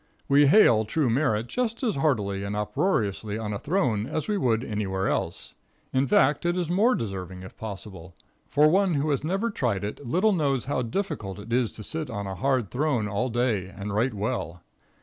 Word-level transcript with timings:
We 0.27 0.47
hail 0.47 0.83
true 0.83 1.11
merit 1.11 1.45
just 1.45 1.83
as 1.83 1.95
heartily 1.97 2.43
and 2.43 2.55
uproariously 2.55 3.37
on 3.37 3.53
a 3.53 3.59
throne 3.59 4.07
as 4.07 4.27
we 4.27 4.35
would 4.35 4.63
anywhere 4.63 5.07
else. 5.07 5.53
In 5.93 6.07
fact, 6.07 6.43
it 6.43 6.57
is 6.57 6.71
more 6.71 6.95
deserving, 6.95 7.43
if 7.43 7.55
possible, 7.55 8.15
for 8.49 8.67
one 8.67 8.95
who 8.95 9.11
has 9.11 9.23
never 9.23 9.51
tried 9.51 9.83
it 9.83 10.03
little 10.03 10.33
knows 10.33 10.65
how 10.65 10.81
difficult 10.81 11.37
it 11.37 11.53
is 11.53 11.71
to 11.73 11.83
sit 11.83 12.09
on 12.09 12.25
a 12.25 12.33
hard 12.33 12.71
throne 12.71 13.07
all 13.07 13.29
day 13.29 13.67
and 13.67 13.93
write 13.93 14.15
well. 14.15 14.63